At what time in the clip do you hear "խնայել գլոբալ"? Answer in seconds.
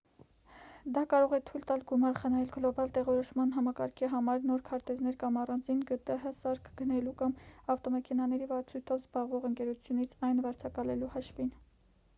2.23-2.93